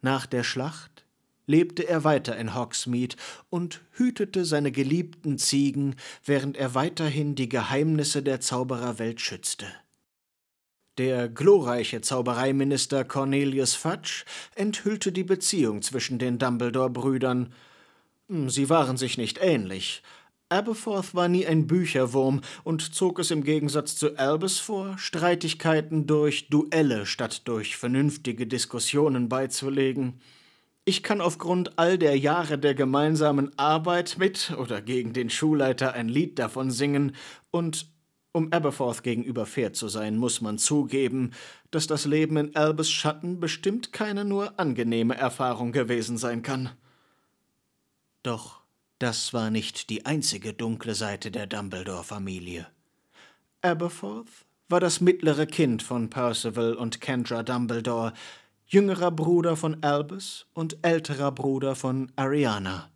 Nach 0.00 0.26
der 0.26 0.42
Schlacht 0.42 1.04
lebte 1.46 1.88
er 1.88 2.02
weiter 2.02 2.36
in 2.36 2.54
Hogsmeade 2.54 3.16
und 3.50 3.82
hütete 3.92 4.44
seine 4.44 4.72
geliebten 4.72 5.38
Ziegen, 5.38 5.96
während 6.24 6.56
er 6.56 6.74
weiterhin 6.74 7.34
die 7.34 7.48
Geheimnisse 7.48 8.22
der 8.22 8.40
Zaubererwelt 8.40 9.20
schützte. 9.20 9.66
Der 10.98 11.28
glorreiche 11.28 12.00
Zaubereiminister 12.00 13.04
Cornelius 13.04 13.74
Fudge 13.74 14.24
enthüllte 14.54 15.10
die 15.12 15.24
Beziehung 15.24 15.82
zwischen 15.82 16.18
den 16.18 16.38
Dumbledore-Brüdern. 16.38 17.52
Sie 18.28 18.68
waren 18.68 18.96
sich 18.96 19.16
nicht 19.16 19.38
ähnlich, 19.40 20.02
Aberforth 20.52 21.14
war 21.14 21.28
nie 21.28 21.46
ein 21.46 21.66
Bücherwurm 21.66 22.42
und 22.62 22.94
zog 22.94 23.18
es 23.18 23.30
im 23.30 23.42
Gegensatz 23.42 23.96
zu 23.96 24.18
Albus 24.18 24.58
vor, 24.58 24.98
Streitigkeiten 24.98 26.06
durch 26.06 26.48
Duelle 26.50 27.06
statt 27.06 27.48
durch 27.48 27.78
vernünftige 27.78 28.46
Diskussionen 28.46 29.30
beizulegen. 29.30 30.20
Ich 30.84 31.02
kann 31.02 31.22
aufgrund 31.22 31.78
all 31.78 31.96
der 31.96 32.18
Jahre 32.18 32.58
der 32.58 32.74
gemeinsamen 32.74 33.56
Arbeit 33.58 34.16
mit 34.18 34.52
oder 34.58 34.82
gegen 34.82 35.14
den 35.14 35.30
Schulleiter 35.30 35.94
ein 35.94 36.10
Lied 36.10 36.38
davon 36.38 36.70
singen, 36.70 37.16
und 37.50 37.86
um 38.32 38.52
Aberforth 38.52 39.02
gegenüber 39.02 39.46
fair 39.46 39.72
zu 39.72 39.88
sein, 39.88 40.16
muss 40.16 40.40
man 40.40 40.58
zugeben, 40.58 41.32
dass 41.70 41.86
das 41.86 42.06
Leben 42.06 42.36
in 42.36 42.56
Albus 42.56 42.90
Schatten 42.90 43.40
bestimmt 43.40 43.92
keine 43.92 44.24
nur 44.24 44.58
angenehme 44.58 45.16
Erfahrung 45.16 45.72
gewesen 45.72 46.16
sein 46.16 46.42
kann. 46.42 46.70
Doch 48.22 48.62
das 48.98 49.32
war 49.34 49.50
nicht 49.50 49.90
die 49.90 50.06
einzige 50.06 50.54
dunkle 50.54 50.94
Seite 50.94 51.30
der 51.30 51.46
Dumbledore-Familie. 51.46 52.66
Aberforth 53.60 54.46
war 54.68 54.80
das 54.80 55.00
mittlere 55.00 55.46
Kind 55.46 55.82
von 55.82 56.08
Percival 56.08 56.74
und 56.74 57.00
Kendra 57.00 57.42
Dumbledore, 57.42 58.12
jüngerer 58.66 59.10
Bruder 59.10 59.56
von 59.56 59.82
Albus 59.82 60.46
und 60.54 60.78
älterer 60.82 61.32
Bruder 61.32 61.74
von 61.74 62.10
Ariana. 62.16 62.88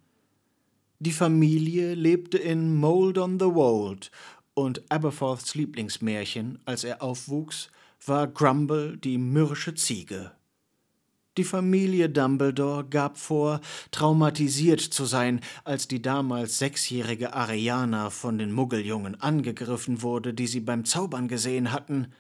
Die 0.99 1.13
Familie 1.13 1.95
lebte 1.95 2.39
in 2.39 2.75
Mold 2.75 3.19
on 3.19 3.39
the 3.39 3.47
Wold 3.47 4.11
und 4.57 4.91
Aberforths 4.91 5.55
Lieblingsmärchen, 5.55 6.59
als 6.65 6.83
er 6.83 7.03
aufwuchs, 7.03 7.69
war 8.05 8.27
Grumble 8.27 8.97
die 8.97 9.19
mürrische 9.19 9.75
Ziege. 9.75 10.33
Die 11.37 11.45
Familie 11.45 12.09
Dumbledore 12.09 12.87
gab 12.87 13.19
vor, 13.19 13.61
traumatisiert 13.91 14.81
zu 14.81 15.05
sein, 15.05 15.43
als 15.65 15.87
die 15.87 16.01
damals 16.01 16.59
sechsjährige 16.59 17.35
Ariana 17.35 18.09
von 18.09 18.39
den 18.39 18.53
Muggeljungen 18.53 19.21
angegriffen 19.21 20.01
wurde, 20.01 20.33
die 20.33 20.47
sie 20.47 20.61
beim 20.61 20.87
Zaubern 20.87 21.29
gesehen 21.29 21.73
hatten. 21.73 22.15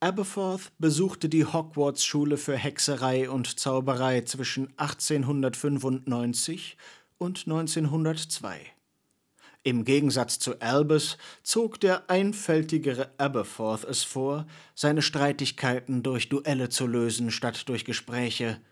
Aberforth 0.00 0.72
besuchte 0.78 1.30
die 1.30 1.46
Hogwarts-Schule 1.46 2.36
für 2.36 2.58
Hexerei 2.58 3.30
und 3.30 3.58
Zauberei 3.58 4.20
zwischen 4.20 4.68
1895 4.76 6.76
und 7.16 7.44
1902. 7.46 8.77
Im 9.68 9.84
Gegensatz 9.84 10.38
zu 10.38 10.62
Albus 10.62 11.18
zog 11.42 11.78
der 11.78 12.08
einfältigere 12.08 13.10
Aberforth 13.18 13.84
es 13.84 14.02
vor, 14.02 14.46
seine 14.74 15.02
Streitigkeiten 15.02 16.02
durch 16.02 16.30
Duelle 16.30 16.70
zu 16.70 16.86
lösen 16.86 17.30
statt 17.30 17.68
durch 17.68 17.84
Gespräche. 17.84 18.62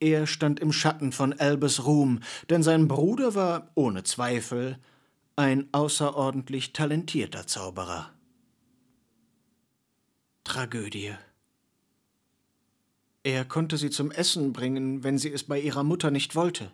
Er 0.00 0.26
stand 0.26 0.58
im 0.58 0.72
Schatten 0.72 1.12
von 1.12 1.32
Albus 1.34 1.84
Ruhm, 1.84 2.22
denn 2.50 2.64
sein 2.64 2.88
Bruder 2.88 3.36
war, 3.36 3.70
ohne 3.76 4.02
Zweifel, 4.02 4.80
ein 5.36 5.68
außerordentlich 5.70 6.72
talentierter 6.72 7.46
Zauberer. 7.46 8.10
Tragödie 10.42 11.14
Er 13.22 13.44
konnte 13.44 13.76
sie 13.76 13.90
zum 13.90 14.10
Essen 14.10 14.52
bringen, 14.52 15.04
wenn 15.04 15.18
sie 15.18 15.30
es 15.30 15.44
bei 15.44 15.60
ihrer 15.60 15.84
Mutter 15.84 16.10
nicht 16.10 16.34
wollte. 16.34 16.72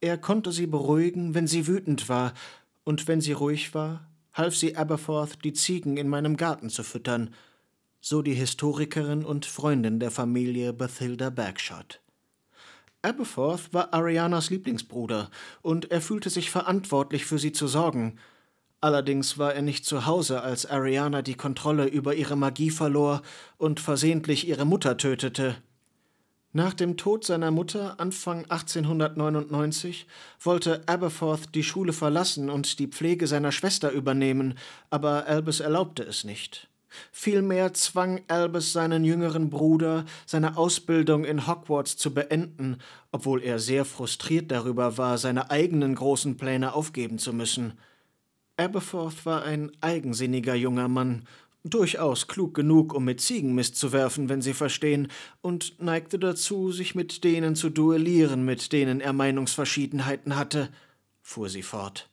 Er 0.00 0.16
konnte 0.16 0.50
sie 0.50 0.66
beruhigen, 0.66 1.34
wenn 1.34 1.46
sie 1.46 1.66
wütend 1.66 2.08
war, 2.08 2.32
und 2.86 3.08
wenn 3.08 3.20
sie 3.20 3.32
ruhig 3.32 3.74
war, 3.74 4.06
half 4.32 4.54
sie 4.54 4.76
Aberforth, 4.76 5.44
die 5.44 5.52
Ziegen 5.52 5.96
in 5.96 6.08
meinem 6.08 6.36
Garten 6.36 6.70
zu 6.70 6.84
füttern, 6.84 7.34
so 8.00 8.22
die 8.22 8.34
Historikerin 8.34 9.24
und 9.24 9.44
Freundin 9.44 9.98
der 9.98 10.12
Familie 10.12 10.72
Bathilda 10.72 11.30
Bagshot. 11.30 12.00
Aberforth 13.02 13.74
war 13.74 13.92
Arianas 13.92 14.50
Lieblingsbruder, 14.50 15.30
und 15.62 15.90
er 15.90 16.00
fühlte 16.00 16.30
sich 16.30 16.50
verantwortlich 16.50 17.26
für 17.26 17.40
sie 17.40 17.50
zu 17.50 17.66
sorgen. 17.66 18.18
Allerdings 18.80 19.36
war 19.36 19.52
er 19.52 19.62
nicht 19.62 19.84
zu 19.84 20.06
Hause, 20.06 20.42
als 20.42 20.64
Ariana 20.64 21.22
die 21.22 21.34
Kontrolle 21.34 21.88
über 21.88 22.14
ihre 22.14 22.36
Magie 22.36 22.70
verlor 22.70 23.22
und 23.58 23.80
versehentlich 23.80 24.46
ihre 24.46 24.64
Mutter 24.64 24.96
tötete. 24.96 25.56
Nach 26.56 26.72
dem 26.72 26.96
Tod 26.96 27.22
seiner 27.22 27.50
Mutter 27.50 28.00
Anfang 28.00 28.46
1899 28.48 30.06
wollte 30.40 30.80
Aberforth 30.88 31.54
die 31.54 31.62
Schule 31.62 31.92
verlassen 31.92 32.48
und 32.48 32.78
die 32.78 32.86
Pflege 32.86 33.26
seiner 33.26 33.52
Schwester 33.52 33.90
übernehmen, 33.90 34.54
aber 34.88 35.26
Albus 35.26 35.60
erlaubte 35.60 36.02
es 36.02 36.24
nicht. 36.24 36.68
Vielmehr 37.12 37.74
zwang 37.74 38.22
Albus 38.28 38.72
seinen 38.72 39.04
jüngeren 39.04 39.50
Bruder, 39.50 40.06
seine 40.24 40.56
Ausbildung 40.56 41.26
in 41.26 41.46
Hogwarts 41.46 41.98
zu 41.98 42.14
beenden, 42.14 42.78
obwohl 43.12 43.42
er 43.42 43.58
sehr 43.58 43.84
frustriert 43.84 44.50
darüber 44.50 44.96
war, 44.96 45.18
seine 45.18 45.50
eigenen 45.50 45.94
großen 45.94 46.38
Pläne 46.38 46.72
aufgeben 46.72 47.18
zu 47.18 47.34
müssen. 47.34 47.74
Aberforth 48.56 49.26
war 49.26 49.42
ein 49.42 49.72
eigensinniger 49.82 50.54
junger 50.54 50.88
Mann 50.88 51.24
durchaus 51.70 52.28
klug 52.28 52.54
genug, 52.54 52.94
um 52.94 53.04
mit 53.04 53.20
Ziegenmist 53.20 53.76
zu 53.76 53.92
werfen, 53.92 54.28
wenn 54.28 54.42
Sie 54.42 54.54
verstehen, 54.54 55.08
und 55.40 55.80
neigte 55.80 56.18
dazu, 56.18 56.72
sich 56.72 56.94
mit 56.94 57.24
denen 57.24 57.56
zu 57.56 57.70
duellieren, 57.70 58.44
mit 58.44 58.72
denen 58.72 59.00
er 59.00 59.12
Meinungsverschiedenheiten 59.12 60.36
hatte, 60.36 60.68
fuhr 61.22 61.48
sie 61.48 61.62
fort. 61.62 62.08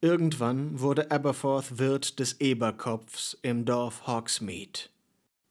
Irgendwann 0.00 0.80
wurde 0.80 1.10
Aberforth 1.10 1.78
Wirt 1.78 2.18
des 2.18 2.40
Eberkopfs 2.40 3.38
im 3.42 3.64
Dorf 3.64 4.06
Hogsmeade. 4.06 4.93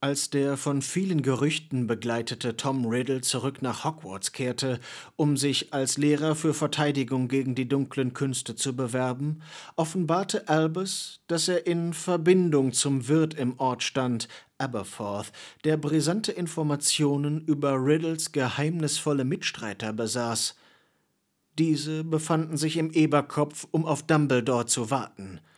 Als 0.04 0.30
der 0.30 0.58
von 0.58 0.82
vielen 0.82 1.22
Gerüchten 1.22 1.88
begleitete 1.88 2.58
Tom 2.58 2.86
Riddle 2.88 3.22
zurück 3.22 3.62
nach 3.62 3.86
Hogwarts 3.86 4.34
kehrte, 4.34 4.82
um 5.16 5.38
sich 5.38 5.74
als 5.74 5.98
Lehrer 5.98 6.36
für 6.36 6.54
Verteidigung 6.54 7.30
gegen 7.30 7.56
die 7.56 7.70
dunklen 7.70 8.12
Künste 8.12 8.58
zu 8.58 8.76
bewerben, 8.76 9.42
offenbarte 9.78 10.50
Albus, 10.50 11.22
dass 11.28 11.48
er 11.48 11.68
in 11.68 11.94
Verbindung 11.94 12.74
zum 12.74 13.08
Wirt 13.08 13.36
im 13.36 13.58
Ort 13.62 13.82
stand, 13.82 14.28
Aberforth, 14.58 15.32
der 15.64 15.78
brisante 15.78 16.34
Informationen 16.34 17.40
über 17.46 17.76
Riddles 17.76 18.34
geheimnisvolle 18.34 19.24
Mitstreiter 19.24 19.94
besaß. 19.94 20.58
Diese 21.58 22.04
befanden 22.04 22.58
sich 22.58 22.76
im 22.76 22.92
Eberkopf, 22.92 23.68
um 23.72 23.86
auf 23.86 24.04
Dumbledore 24.04 24.66
zu 24.66 24.92
warten– 24.92 25.40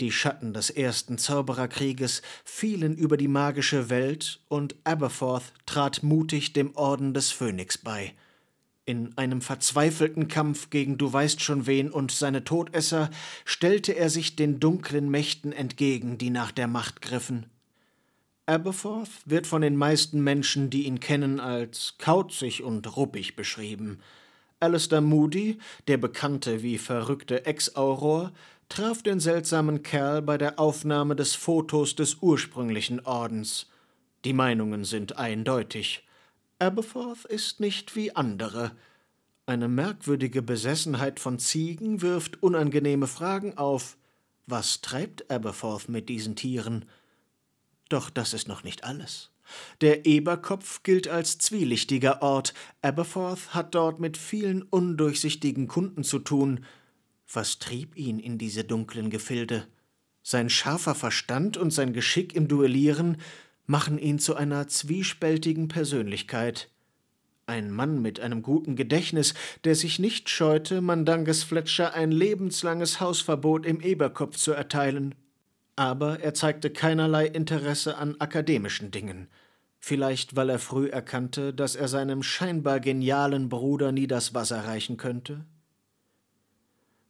die 0.00 0.12
Schatten 0.12 0.52
des 0.52 0.70
ersten 0.70 1.18
Zaubererkrieges 1.18 2.22
fielen 2.44 2.96
über 2.96 3.16
die 3.16 3.28
magische 3.28 3.90
Welt 3.90 4.40
und 4.48 4.76
Aberforth 4.84 5.52
trat 5.66 6.02
mutig 6.02 6.52
dem 6.52 6.76
Orden 6.76 7.14
des 7.14 7.30
Phönix 7.30 7.78
bei. 7.78 8.14
In 8.84 9.18
einem 9.18 9.42
verzweifelten 9.42 10.28
Kampf 10.28 10.70
gegen 10.70 10.96
du 10.96 11.12
weißt 11.12 11.42
schon 11.42 11.66
wen 11.66 11.90
und 11.90 12.10
seine 12.10 12.44
Todesser 12.44 13.10
stellte 13.44 13.92
er 13.92 14.08
sich 14.08 14.34
den 14.34 14.60
dunklen 14.60 15.10
Mächten 15.10 15.52
entgegen, 15.52 16.16
die 16.16 16.30
nach 16.30 16.52
der 16.52 16.68
Macht 16.68 17.02
griffen. 17.02 17.46
Aberforth 18.46 19.10
wird 19.26 19.46
von 19.46 19.60
den 19.60 19.76
meisten 19.76 20.22
Menschen, 20.22 20.70
die 20.70 20.86
ihn 20.86 21.00
kennen, 21.00 21.38
als 21.38 21.96
kauzig 21.98 22.62
und 22.62 22.96
ruppig 22.96 23.36
beschrieben. 23.36 23.98
Alistair 24.60 25.00
Moody, 25.00 25.58
der 25.86 25.98
bekannte 25.98 26.62
wie 26.62 26.78
verrückte 26.78 27.46
Ex-Auror, 27.46 28.32
traf 28.68 29.02
den 29.02 29.20
seltsamen 29.20 29.82
Kerl 29.82 30.20
bei 30.22 30.36
der 30.36 30.58
Aufnahme 30.58 31.14
des 31.14 31.34
Fotos 31.34 31.94
des 31.94 32.16
ursprünglichen 32.20 33.00
Ordens. 33.06 33.70
Die 34.24 34.32
Meinungen 34.32 34.84
sind 34.84 35.16
eindeutig. 35.16 36.04
Aberforth 36.58 37.24
ist 37.24 37.60
nicht 37.60 37.94
wie 37.94 38.14
andere. 38.16 38.72
Eine 39.46 39.68
merkwürdige 39.68 40.42
Besessenheit 40.42 41.20
von 41.20 41.38
Ziegen 41.38 42.02
wirft 42.02 42.42
unangenehme 42.42 43.06
Fragen 43.06 43.56
auf. 43.56 43.96
Was 44.46 44.80
treibt 44.80 45.30
Aberforth 45.30 45.88
mit 45.88 46.08
diesen 46.08 46.34
Tieren? 46.34 46.84
Doch 47.88 48.10
das 48.10 48.34
ist 48.34 48.48
noch 48.48 48.64
nicht 48.64 48.84
alles. 48.84 49.30
Der 49.80 50.06
Eberkopf 50.06 50.82
gilt 50.82 51.08
als 51.08 51.38
zwielichtiger 51.38 52.22
Ort. 52.22 52.54
Aberforth 52.82 53.54
hat 53.54 53.74
dort 53.74 54.00
mit 54.00 54.16
vielen 54.16 54.62
undurchsichtigen 54.62 55.68
Kunden 55.68 56.04
zu 56.04 56.18
tun. 56.18 56.64
Was 57.32 57.58
trieb 57.58 57.96
ihn 57.96 58.18
in 58.18 58.38
diese 58.38 58.64
dunklen 58.64 59.10
Gefilde? 59.10 59.66
Sein 60.22 60.50
scharfer 60.50 60.94
Verstand 60.94 61.56
und 61.56 61.72
sein 61.72 61.92
Geschick 61.92 62.34
im 62.34 62.48
Duellieren 62.48 63.18
machen 63.66 63.98
ihn 63.98 64.18
zu 64.18 64.34
einer 64.34 64.66
zwiespältigen 64.68 65.68
Persönlichkeit. 65.68 66.70
Ein 67.46 67.70
Mann 67.70 68.02
mit 68.02 68.20
einem 68.20 68.42
guten 68.42 68.76
Gedächtnis, 68.76 69.32
der 69.64 69.74
sich 69.74 69.98
nicht 69.98 70.28
scheute, 70.28 70.82
Mandanges 70.82 71.44
Fletcher 71.44 71.94
ein 71.94 72.10
lebenslanges 72.10 73.00
Hausverbot 73.00 73.64
im 73.64 73.80
Eberkopf 73.80 74.36
zu 74.36 74.52
erteilen. 74.52 75.14
Aber 75.76 76.20
er 76.20 76.34
zeigte 76.34 76.70
keinerlei 76.70 77.26
Interesse 77.26 77.96
an 77.96 78.16
akademischen 78.18 78.90
Dingen. 78.90 79.28
Vielleicht, 79.78 80.36
weil 80.36 80.50
er 80.50 80.58
früh 80.58 80.88
erkannte, 80.88 81.54
dass 81.54 81.76
er 81.76 81.88
seinem 81.88 82.22
scheinbar 82.22 82.80
genialen 82.80 83.48
Bruder 83.48 83.92
nie 83.92 84.06
das 84.06 84.34
Wasser 84.34 84.64
reichen 84.64 84.96
könnte? 84.96 85.44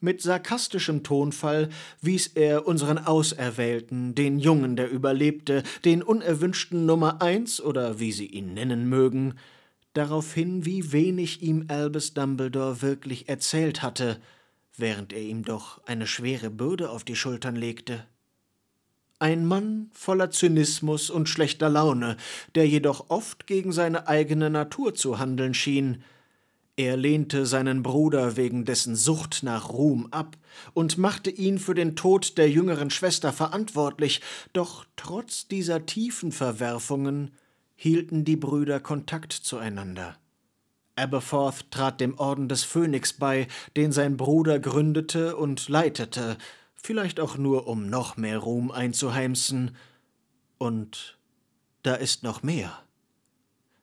Mit 0.00 0.22
sarkastischem 0.22 1.02
Tonfall 1.02 1.70
wies 2.00 2.28
er 2.28 2.68
unseren 2.68 2.98
Auserwählten, 2.98 4.14
den 4.14 4.38
Jungen, 4.38 4.76
der 4.76 4.90
überlebte, 4.90 5.64
den 5.84 6.04
unerwünschten 6.04 6.86
Nummer 6.86 7.20
eins 7.20 7.60
oder 7.60 7.98
wie 7.98 8.12
Sie 8.12 8.26
ihn 8.26 8.54
nennen 8.54 8.88
mögen, 8.88 9.34
darauf 9.94 10.32
hin, 10.32 10.64
wie 10.64 10.92
wenig 10.92 11.42
ihm 11.42 11.64
Albus 11.66 12.14
Dumbledore 12.14 12.80
wirklich 12.80 13.28
erzählt 13.28 13.82
hatte, 13.82 14.20
während 14.76 15.12
er 15.12 15.22
ihm 15.22 15.44
doch 15.44 15.84
eine 15.86 16.06
schwere 16.06 16.50
Bürde 16.50 16.90
auf 16.90 17.02
die 17.02 17.16
Schultern 17.16 17.56
legte. 17.56 18.04
Ein 19.20 19.46
Mann 19.46 19.90
voller 19.92 20.30
Zynismus 20.30 21.10
und 21.10 21.28
schlechter 21.28 21.68
Laune, 21.68 22.16
der 22.54 22.68
jedoch 22.68 23.10
oft 23.10 23.46
gegen 23.46 23.72
seine 23.72 24.06
eigene 24.06 24.48
Natur 24.48 24.94
zu 24.94 25.18
handeln 25.18 25.54
schien, 25.54 26.02
er 26.78 26.96
lehnte 26.96 27.44
seinen 27.44 27.82
Bruder 27.82 28.36
wegen 28.36 28.64
dessen 28.64 28.94
Sucht 28.94 29.42
nach 29.42 29.70
Ruhm 29.70 30.06
ab 30.12 30.36
und 30.74 30.96
machte 30.96 31.28
ihn 31.28 31.58
für 31.58 31.74
den 31.74 31.96
Tod 31.96 32.38
der 32.38 32.48
jüngeren 32.48 32.90
Schwester 32.90 33.32
verantwortlich, 33.32 34.20
doch 34.52 34.86
trotz 34.94 35.48
dieser 35.48 35.86
tiefen 35.86 36.30
Verwerfungen 36.30 37.32
hielten 37.74 38.24
die 38.24 38.36
Brüder 38.36 38.78
Kontakt 38.78 39.32
zueinander. 39.32 40.18
Aberforth 40.94 41.68
trat 41.72 42.00
dem 42.00 42.16
Orden 42.16 42.48
des 42.48 42.62
Phönix 42.62 43.12
bei, 43.12 43.48
den 43.76 43.90
sein 43.90 44.16
Bruder 44.16 44.60
gründete 44.60 45.34
und 45.34 45.68
leitete, 45.68 46.38
vielleicht 46.82 47.20
auch 47.20 47.36
nur 47.36 47.66
um 47.66 47.88
noch 47.88 48.16
mehr 48.16 48.38
Ruhm 48.38 48.70
einzuheimsen. 48.70 49.76
Und 50.58 51.18
da 51.82 51.94
ist 51.94 52.22
noch 52.22 52.42
mehr. 52.42 52.78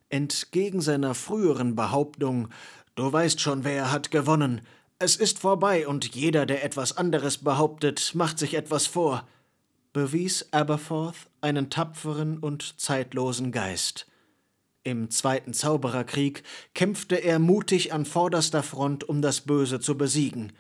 Entgegen 0.10 0.82
seiner 0.82 1.16
früheren 1.16 1.76
Behauptung, 1.76 2.50
Du 2.96 3.12
weißt 3.12 3.42
schon, 3.42 3.66
wer 3.66 3.92
hat 3.92 4.10
gewonnen. 4.10 4.62
Es 5.00 5.18
ist 5.18 5.40
vorbei 5.40 5.86
und 5.86 6.16
jeder, 6.16 6.46
der 6.46 6.64
etwas 6.64 6.96
anderes 6.96 7.40
behauptet, 7.40 8.14
macht 8.16 8.40
sich 8.40 8.54
etwas 8.54 8.88
vor, 8.88 9.28
bewies 9.92 10.54
Aberforth 10.54 11.28
einen 11.42 11.70
tapferen 11.70 12.38
und 12.38 12.80
zeitlosen 12.80 13.52
Geist. 13.52 14.08
Im 14.84 15.10
Zweiten 15.10 15.54
Zaubererkrieg 15.54 16.44
kämpfte 16.74 17.16
er 17.16 17.40
mutig 17.40 17.92
an 17.92 18.06
vorderster 18.06 18.64
Front, 18.64 19.04
um 19.04 19.22
das 19.22 19.42
Böse 19.42 19.82
zu 19.82 19.98
besiegen. 19.98 20.54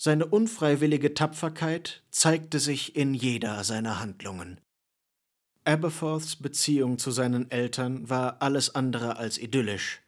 Seine 0.00 0.26
unfreiwillige 0.26 1.12
Tapferkeit 1.12 2.04
zeigte 2.10 2.60
sich 2.60 2.94
in 2.94 3.14
jeder 3.14 3.64
seiner 3.64 3.98
Handlungen. 3.98 4.60
Aberforths 5.64 6.36
Beziehung 6.36 6.98
zu 6.98 7.10
seinen 7.10 7.50
Eltern 7.50 8.08
war 8.08 8.40
alles 8.40 8.76
andere 8.76 9.16
als 9.16 9.38
idyllisch. 9.38 10.00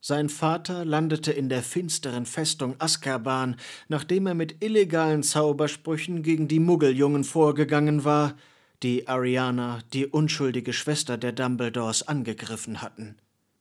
Sein 0.00 0.30
Vater 0.30 0.86
landete 0.86 1.30
in 1.30 1.50
der 1.50 1.62
finsteren 1.62 2.24
Festung 2.24 2.74
Azkaban, 2.78 3.56
nachdem 3.88 4.26
er 4.26 4.34
mit 4.34 4.64
illegalen 4.64 5.22
Zaubersprüchen 5.22 6.22
gegen 6.22 6.48
die 6.48 6.58
Muggeljungen 6.58 7.24
vorgegangen 7.24 8.04
war, 8.04 8.34
die 8.82 9.08
Ariana, 9.08 9.80
die 9.92 10.06
unschuldige 10.06 10.72
Schwester 10.72 11.18
der 11.18 11.32
Dumbledores, 11.32 12.08
angegriffen 12.08 12.80
hatten. 12.80 13.18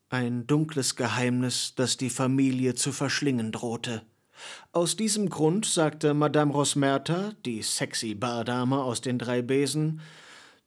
Ein 0.10 0.48
dunkles 0.48 0.96
Geheimnis, 0.96 1.74
das 1.76 1.98
die 1.98 2.10
Familie 2.10 2.74
zu 2.74 2.94
verschlingen 2.94 3.52
drohte. 3.52 4.02
Aus 4.72 4.96
diesem 4.96 5.30
Grund 5.30 5.66
sagte 5.66 6.14
Madame 6.14 6.52
Rosmerta, 6.52 7.34
die 7.46 7.62
sexy 7.62 8.16
Bardame 8.16 8.82
aus 8.82 9.02
den 9.02 9.18
drei 9.18 9.42
Besen, 9.42 10.02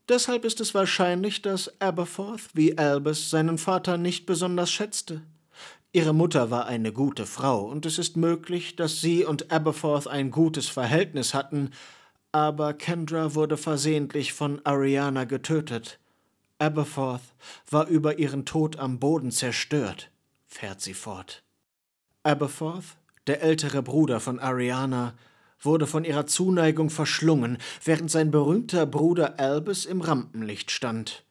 Deshalb 0.08 0.44
ist 0.44 0.60
es 0.60 0.74
wahrscheinlich, 0.74 1.40
dass 1.40 1.80
Aberforth 1.80 2.50
wie 2.52 2.76
Albus 2.76 3.30
seinen 3.30 3.56
Vater 3.56 3.96
nicht 3.96 4.26
besonders 4.26 4.70
schätzte. 4.70 5.22
Ihre 5.92 6.12
Mutter 6.12 6.50
war 6.50 6.66
eine 6.66 6.92
gute 6.92 7.24
Frau, 7.24 7.64
und 7.64 7.86
es 7.86 7.98
ist 7.98 8.16
möglich, 8.16 8.76
dass 8.76 9.00
sie 9.00 9.24
und 9.24 9.50
Aberforth 9.50 10.06
ein 10.06 10.30
gutes 10.30 10.68
Verhältnis 10.68 11.32
hatten, 11.32 11.70
aber 12.32 12.74
Kendra 12.74 13.34
wurde 13.34 13.56
versehentlich 13.56 14.32
von 14.34 14.60
Ariana 14.64 15.24
getötet. 15.24 16.00
Aberforth 16.58 17.22
war 17.70 17.86
über 17.86 18.18
ihren 18.18 18.44
Tod 18.44 18.76
am 18.76 18.98
Boden 18.98 19.30
zerstört, 19.30 20.10
fährt 20.46 20.80
sie 20.82 20.94
fort. 20.94 21.44
Aberforth, 22.24 22.96
der 23.26 23.42
ältere 23.42 23.82
Bruder 23.82 24.20
von 24.20 24.38
Ariana, 24.38 25.14
wurde 25.60 25.86
von 25.86 26.04
ihrer 26.04 26.26
Zuneigung 26.26 26.90
verschlungen, 26.90 27.58
während 27.82 28.10
sein 28.10 28.30
berühmter 28.30 28.86
Bruder 28.86 29.38
Albus 29.38 29.86
im 29.86 30.00
Rampenlicht 30.00 30.70
stand. 30.70 31.24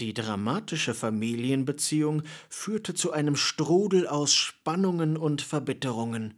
Die 0.00 0.14
dramatische 0.14 0.94
Familienbeziehung 0.94 2.22
führte 2.48 2.94
zu 2.94 3.12
einem 3.12 3.36
Strudel 3.36 4.08
aus 4.08 4.34
Spannungen 4.34 5.16
und 5.16 5.42
Verbitterungen. 5.42 6.34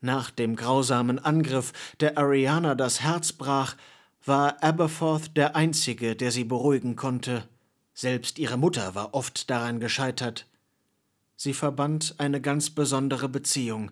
Nach 0.00 0.30
dem 0.30 0.56
grausamen 0.56 1.18
Angriff, 1.18 1.72
der 2.00 2.18
Ariana 2.18 2.74
das 2.74 3.00
Herz 3.00 3.32
brach, 3.32 3.76
war 4.24 4.62
Aberforth 4.62 5.36
der 5.36 5.56
Einzige, 5.56 6.14
der 6.14 6.30
sie 6.30 6.44
beruhigen 6.44 6.94
konnte. 6.96 7.48
Selbst 7.94 8.38
ihre 8.38 8.56
Mutter 8.56 8.94
war 8.94 9.14
oft 9.14 9.50
daran 9.50 9.80
gescheitert. 9.80 10.46
Sie 11.36 11.54
verband 11.54 12.14
eine 12.18 12.40
ganz 12.40 12.70
besondere 12.70 13.28
Beziehung, 13.28 13.90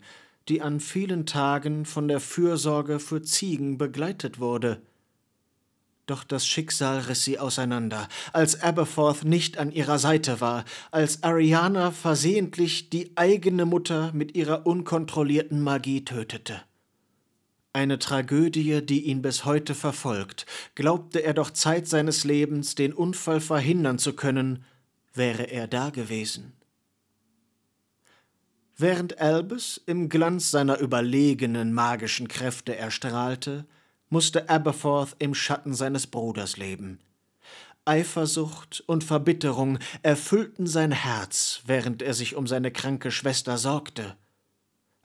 die 0.48 0.62
an 0.62 0.80
vielen 0.80 1.26
Tagen 1.26 1.84
von 1.84 2.08
der 2.08 2.20
Fürsorge 2.20 2.98
für 2.98 3.22
Ziegen 3.22 3.78
begleitet 3.78 4.40
wurde. 4.40 4.82
Doch 6.06 6.24
das 6.24 6.44
Schicksal 6.44 6.98
riss 6.98 7.22
sie 7.22 7.38
auseinander, 7.38 8.08
als 8.32 8.62
Aberforth 8.62 9.24
nicht 9.24 9.58
an 9.58 9.70
ihrer 9.70 9.98
Seite 10.00 10.40
war, 10.40 10.64
als 10.90 11.22
Ariana 11.22 11.92
versehentlich 11.92 12.90
die 12.90 13.12
eigene 13.16 13.64
Mutter 13.64 14.10
mit 14.12 14.34
ihrer 14.34 14.66
unkontrollierten 14.66 15.60
Magie 15.62 16.04
tötete. 16.04 16.62
eine 17.72 18.00
Tragödie, 18.00 18.84
die 18.84 19.02
ihn 19.04 19.22
bis 19.22 19.44
heute 19.44 19.76
verfolgt. 19.76 20.46
Glaubte 20.74 21.22
er 21.22 21.34
doch 21.34 21.50
Zeit 21.50 21.86
seines 21.86 22.24
Lebens, 22.24 22.74
den 22.74 22.92
Unfall 22.92 23.40
verhindern 23.40 23.98
zu 23.98 24.14
können, 24.14 24.64
wäre 25.14 25.44
er 25.44 25.68
da 25.68 25.90
gewesen. 25.90 26.52
Während 28.82 29.18
Albus 29.20 29.78
im 29.84 30.08
Glanz 30.08 30.50
seiner 30.50 30.78
überlegenen 30.78 31.74
magischen 31.74 32.28
Kräfte 32.28 32.74
erstrahlte, 32.74 33.66
musste 34.08 34.48
Aberforth 34.48 35.16
im 35.18 35.34
Schatten 35.34 35.74
seines 35.74 36.06
Bruders 36.06 36.56
leben. 36.56 36.98
Eifersucht 37.84 38.82
und 38.86 39.04
Verbitterung 39.04 39.78
erfüllten 40.02 40.66
sein 40.66 40.92
Herz, 40.92 41.60
während 41.66 42.00
er 42.00 42.14
sich 42.14 42.36
um 42.36 42.46
seine 42.46 42.70
kranke 42.70 43.10
Schwester 43.10 43.58
sorgte. 43.58 44.16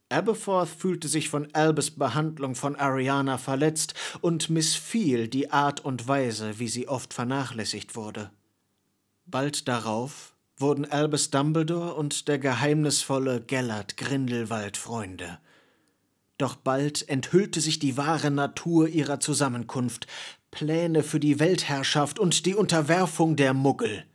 Aberforth 0.08 0.70
fühlte 0.70 1.10
sich 1.10 1.28
von 1.28 1.54
Albus 1.54 1.92
Behandlung 1.92 2.56
von 2.56 2.78
Ariana 2.78 3.38
verletzt 3.38 3.94
und 4.22 4.50
missfiel 4.50 5.28
die 5.28 5.52
Art 5.52 5.84
und 5.84 6.08
Weise, 6.08 6.60
wie 6.60 6.70
sie 6.70 6.88
oft 6.88 7.14
vernachlässigt 7.14 7.98
wurde. 7.98 8.32
Bald 9.26 9.68
darauf 9.68 10.35
wurden 10.58 10.86
Albus 10.86 11.32
Dumbledore 11.32 11.96
und 11.96 12.28
der 12.28 12.40
geheimnisvolle 12.40 13.42
Gellert 13.42 13.98
Grindelwald 13.98 14.78
Freunde. 14.78 15.40
Doch 16.38 16.56
bald 16.56 17.08
enthüllte 17.08 17.62
sich 17.62 17.80
die 17.80 17.98
wahre 17.98 18.32
Natur 18.32 18.88
ihrer 18.88 19.20
Zusammenkunft, 19.20 20.08
Pläne 20.52 21.04
für 21.04 21.20
die 21.20 21.40
Weltherrschaft 21.40 22.20
und 22.20 22.46
die 22.46 22.56
Unterwerfung 22.56 23.36
der 23.36 23.54
Muggel. 23.54 24.06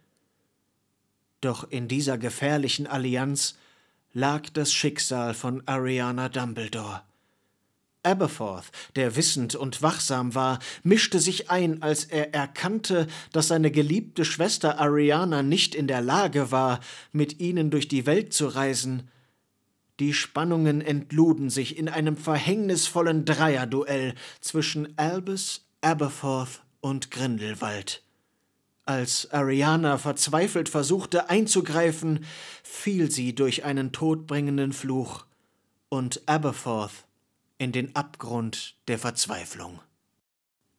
Doch 1.41 1.71
in 1.71 1.89
dieser 1.89 2.19
gefährlichen 2.19 2.87
Allianz 2.87 3.57
lag 4.13 4.49
das 4.51 4.73
Schicksal 4.73 5.35
von 5.35 5.63
Ariana 5.67 6.29
Dumbledore. 6.29 7.03
Aberforth, 8.03 8.71
der 8.97 9.17
wissend 9.17 9.55
und 9.55 9.83
wachsam 9.83 10.35
war, 10.35 10.59
mischte 10.83 11.21
sich 11.21 11.51
ein, 11.51 11.83
als 11.83 12.05
er 12.05 12.35
erkannte, 12.35 13.07
dass 13.33 13.49
seine 13.49 13.71
geliebte 13.71 14.25
Schwester 14.25 14.79
Ariana 14.79 15.43
nicht 15.43 15.75
in 15.75 15.87
der 15.87 16.01
Lage 16.01 16.51
war, 16.51 16.81
mit 17.13 17.41
ihnen 17.41 17.71
durch 17.71 17.89
die 17.89 18.07
Welt 18.07 18.33
zu 18.33 18.47
reisen. 18.47 19.09
Die 20.01 20.15
Spannungen 20.15 20.81
entluden 20.81 21.51
sich 21.51 21.77
in 21.77 21.89
einem 21.91 22.17
verhängnisvollen 22.17 23.27
Dreierduell 23.27 24.15
zwischen 24.41 24.97
Albus, 24.97 25.67
Aberforth 25.83 26.63
und 26.81 27.11
Grindelwald. 27.11 28.03
Als 28.87 29.31
Ariana 29.31 29.99
verzweifelt 29.99 30.71
versuchte 30.71 31.29
einzugreifen, 31.29 32.25
fiel 32.63 33.11
sie 33.11 33.35
durch 33.35 33.65
einen 33.65 33.93
todbringenden 33.93 34.73
Fluch, 34.73 35.27
und 35.91 36.23
Aberforth 36.27 37.05
in 37.61 37.73
den 37.73 37.95
Abgrund 37.95 38.75
der 38.89 38.99
Verzweiflung. 38.99 39.81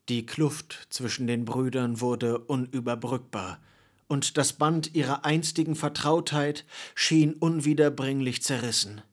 Die 0.10 0.26
Kluft 0.26 0.88
zwischen 0.90 1.28
den 1.28 1.46
Brüdern 1.46 2.02
wurde 2.02 2.40
unüberbrückbar, 2.40 3.60
und 4.08 4.36
das 4.36 4.54
Band 4.54 4.96
ihrer 4.96 5.24
einstigen 5.24 5.76
Vertrautheit 5.76 6.66
schien 6.96 7.34
unwiederbringlich 7.36 8.42
zerrissen. 8.42 9.04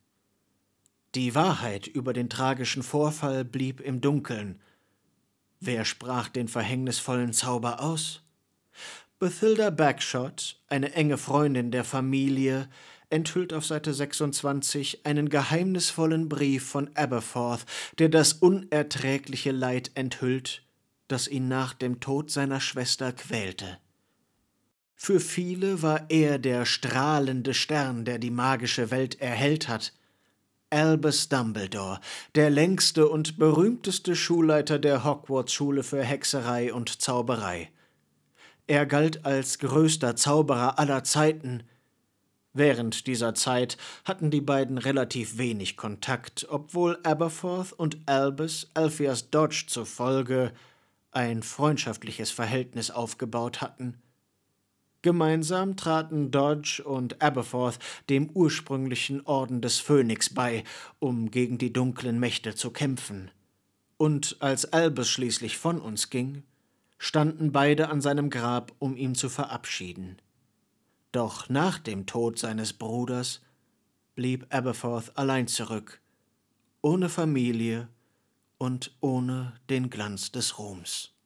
Die 1.15 1.35
Wahrheit 1.35 1.87
über 1.87 2.15
den 2.15 2.31
tragischen 2.31 2.83
Vorfall 2.83 3.45
blieb 3.45 3.83
im 3.83 4.01
Dunkeln. 4.01 4.63
Wer 5.61 5.85
sprach 5.85 6.31
den 6.31 6.49
verhängnisvollen 6.49 7.35
Zauber 7.35 7.83
aus? 7.83 8.23
Bethilda 9.19 9.69
Bagshot, 9.69 10.59
eine 10.69 10.95
enge 10.95 11.19
Freundin 11.19 11.71
der 11.71 11.85
Familie, 11.85 12.71
enthüllt 13.11 13.53
auf 13.53 13.65
Seite 13.65 13.95
26 13.95 15.07
einen 15.07 15.29
geheimnisvollen 15.29 16.29
Brief 16.29 16.67
von 16.67 16.91
Aberforth, 16.95 17.65
der 17.99 18.09
das 18.09 18.35
unerträgliche 18.35 19.53
Leid 19.53 19.91
enthüllt, 19.95 20.63
das 21.09 21.29
ihn 21.29 21.49
nach 21.49 21.75
dem 21.75 22.01
Tod 22.01 22.31
seiner 22.31 22.61
Schwester 22.61 23.13
quälte. 23.13 23.79
Für 24.95 25.21
viele 25.21 25.81
war 25.81 26.11
er 26.11 26.39
der 26.39 26.67
strahlende 26.67 27.55
Stern, 27.55 28.05
der 28.05 28.19
die 28.19 28.33
magische 28.33 28.91
Welt 28.91 29.21
erhellt 29.21 29.69
hat. 29.69 29.93
Albus 30.71 31.29
Dumbledore, 31.31 32.01
der 32.35 32.51
längste 32.51 33.09
und 33.09 33.39
berühmteste 33.39 34.15
Schulleiter 34.17 34.79
der 34.79 35.05
Hogwarts-Schule 35.05 35.83
für 35.83 36.03
Hexerei 36.03 36.75
und 36.75 37.01
Zauberei. 37.01 37.71
Er 38.67 38.85
galt 38.85 39.25
als 39.25 39.61
größter 39.61 40.15
Zauberer 40.15 40.79
aller 40.79 41.05
Zeiten, 41.05 41.63
Während 42.53 43.07
dieser 43.07 43.35
Zeit 43.35 43.77
hatten 44.05 44.31
die 44.31 44.41
beiden 44.41 44.79
relativ 44.79 45.39
wenig 45.39 45.77
Kontakt, 45.77 46.47
obwohl 46.49 46.99
Aberforth 47.03 47.73
und 47.73 47.99
Albus 48.07 48.71
Alpheus 48.75 49.31
Dodge 49.31 49.65
zufolge 49.69 50.53
ein 51.11 51.43
freundschaftliches 51.43 52.31
Verhältnis 52.31 52.91
aufgebaut 52.91 53.61
hatten. 53.61 54.01
Gemeinsam 55.03 55.77
traten 55.77 56.33
Dodge 56.33 56.83
und 56.85 57.23
Aberforth 57.23 57.79
dem 58.09 58.31
ursprünglichen 58.31 59.25
Orden 59.27 59.61
des 59.61 59.79
Phönix 59.79 60.29
bei, 60.29 60.65
um 60.99 61.31
gegen 61.31 61.57
die 61.57 61.73
dunklen 61.73 62.19
Mächte 62.19 62.55
zu 62.55 62.71
kämpfen. 62.73 63.31
Und 63.97 64.37
als 64.41 64.73
Albus 64.73 65.09
schließlich 65.09 65.57
von 65.57 65.81
uns 65.81 66.11
ging, 66.11 66.43
standen 66.99 67.53
beide 67.53 67.91
an 67.91 68.01
seinem 68.01 68.29
Grab, 68.29 68.73
um 68.81 68.97
ihn 68.97 69.15
zu 69.15 69.29
verabschieden. 69.29 70.19
Doch 71.13 71.49
nach 71.49 71.79
dem 71.79 72.07
Tod 72.07 72.39
seines 72.39 72.73
Bruders 72.73 73.41
blieb 74.15 74.47
Aberforth 74.55 75.17
allein 75.17 75.49
zurück, 75.49 76.01
ohne 76.83 77.09
Familie 77.09 77.89
und 78.59 78.97
ohne 79.01 79.55
den 79.71 79.91
Glanz 79.91 80.33
des 80.33 80.59
Ruhms. 80.59 81.18